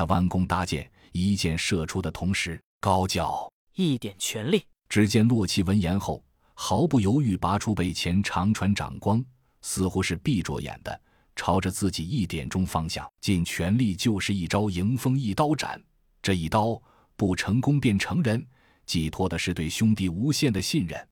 [0.00, 4.64] 他弯弓搭箭，一箭射出的同时，高叫一点全力。
[4.88, 9.22] 只见洛奇闻言后，毫不犹豫拔出背前长传掌光，
[9.60, 10.98] 似乎是闭着眼的，
[11.36, 15.78] 朝着自己一点钟方向，尽全力就是一招迎风一刀斩。
[16.22, 16.80] 这一刀
[17.14, 18.42] 不成功便成仁，
[18.86, 21.08] 寄托的是对兄弟无限的信任。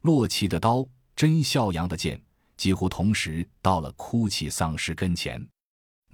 [0.00, 0.84] 洛奇的刀，
[1.14, 2.20] 真孝阳的剑，
[2.56, 5.40] 几乎同时到了哭泣丧尸跟前。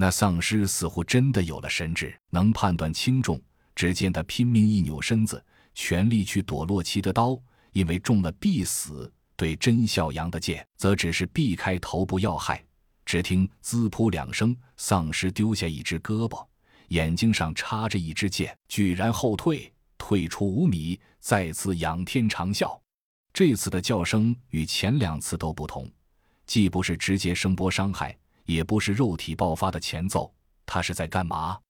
[0.00, 3.40] 那丧尸似乎真的有了神智，能判断轻重。
[3.74, 5.44] 只见他拼命一扭身子，
[5.74, 7.36] 全力去躲洛奇的刀，
[7.72, 12.64] 因为中了必死；对甄孝阳的剑，则只是避开头部要害。
[13.04, 16.46] 只听“滋扑”两声，丧尸丢下一只胳膊，
[16.88, 22.78] 眼睛上插着一支箭，居然后退，退出五米，再次仰天长啸。
[23.32, 25.90] 这次的叫声与前两次都不同，
[26.46, 28.16] 既不是直接声波伤害，
[28.48, 30.34] 也不是肉体爆发的前奏。
[30.66, 31.60] 他是在干嘛？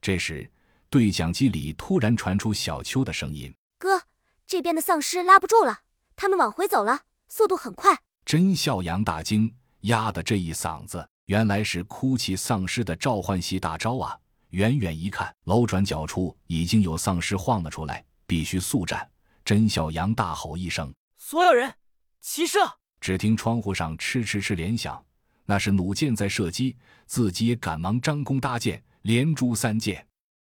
[0.00, 0.50] 这时。
[0.90, 4.00] 对讲机里突然传出小秋的声音：“哥，
[4.46, 5.80] 这边的丧尸拉不住了，
[6.14, 14.16] 他们往回走了，速度很快。”甄笑阳大惊，压的这一嗓子原来是哭泣丧尸的召唤系大招啊！
[14.50, 19.10] 远远一看，楼转角处已经有丧尸晃了出来，必须速战！
[19.44, 21.74] 甄笑阳大吼一声：“所有人
[22.20, 22.60] 齐射！”
[23.00, 25.04] 只听窗户上嗤嗤嗤连响，
[25.46, 30.06] 那是弩箭在射击，自己也赶忙张弓搭箭，连珠三箭。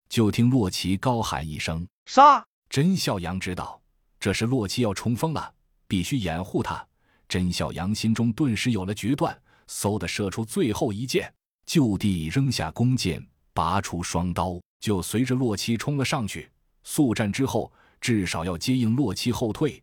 [0.08, 3.82] 就听洛奇高喊一声“杀”，甄孝阳知道
[4.20, 5.54] 这是洛奇要冲锋了，
[5.88, 6.86] 必须掩护他。
[7.28, 9.38] 甄孝阳心中顿时有了决断，
[9.68, 11.34] 嗖的射出最后一箭，
[11.66, 16.50] 就地扔下弓箭，拔出双刀，就随着洛奇冲了上去。
[16.84, 19.82] 速战之后，至少要接应洛奇后退。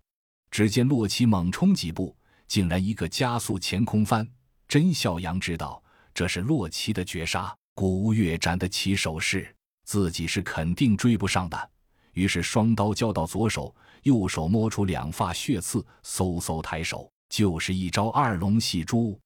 [0.51, 2.17] 只见洛奇猛冲几步，
[2.47, 4.27] 竟然一个加速前空翻。
[4.73, 5.85] 甄孝阳知道
[6.15, 9.55] 这是洛奇的绝杀——古月斩的起手式。
[9.85, 11.71] 自己是肯定追不上的，
[12.15, 19.21] 于是双刀交到左手，右手摸出两发血刺，嗖嗖抬手，就是一招二龙戏珠。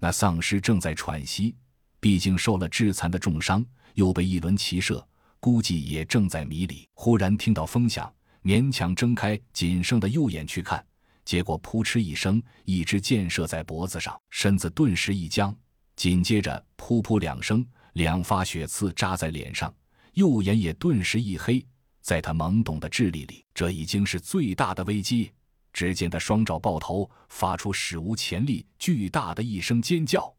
[0.00, 1.54] 那丧尸正在喘息，
[2.00, 5.06] 毕竟受了致残的重伤，又被一轮齐射，
[5.38, 6.84] 估计也正在迷离。
[6.94, 8.12] 忽然听到风响，
[8.42, 10.84] 勉强睁开仅剩的右眼去看，
[11.28, 15.54] 结果扑哧一声，一支箭射在脖子上，身子顿时一僵，
[15.94, 17.62] 紧接着噗噗两声，
[17.92, 19.70] 两发血刺扎在脸上。
[20.14, 21.62] 右眼也顿时一黑，
[22.00, 25.30] 在他懵懂的智力里，这已经是最大的危机。
[25.70, 30.34] 只见他双爪抱头，发出史无前例巨大的一声尖叫。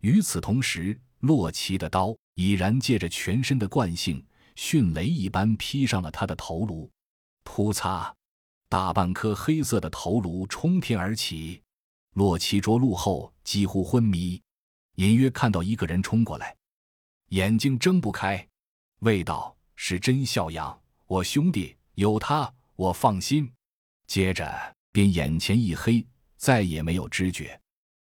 [0.00, 4.26] 与此同时，洛奇的刀已然借着全身的惯性，
[4.56, 6.90] 迅雷一般劈上了他的头颅。
[7.44, 8.12] 噗嚓！
[8.72, 11.60] 大半颗黑色的头颅冲天而起。
[12.14, 14.40] 洛奇着陆后几乎昏迷，
[14.94, 16.56] 隐约看到一个人冲过来，
[17.28, 18.48] 眼睛睁不开。
[19.00, 23.52] 味道是真孝阳，我兄弟有他，我放心。
[24.06, 26.06] 接着便眼前一黑，
[26.38, 27.60] 再也没有知觉。